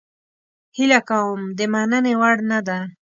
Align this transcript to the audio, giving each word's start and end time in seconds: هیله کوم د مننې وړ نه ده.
هیله 0.77 0.99
کوم 1.09 1.39
د 1.57 1.59
مننې 1.73 2.13
وړ 2.21 2.35
نه 2.51 2.59
ده. 2.67 2.79